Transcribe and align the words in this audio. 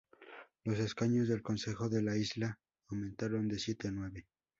Los 0.63 0.79
escaños 0.79 1.27
del 1.27 1.43
Consejo 1.43 1.87
de 1.87 2.01
la 2.01 2.17
Isla 2.17 2.59
aumentaron 2.89 3.47
de 3.47 3.59
siete 3.59 3.89
a 3.89 3.91
nueve. 3.91 4.25